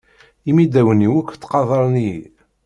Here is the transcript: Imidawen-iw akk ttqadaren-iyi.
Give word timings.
Imidawen-iw 0.49 1.13
akk 1.19 1.29
ttqadaren-iyi. 1.33 2.19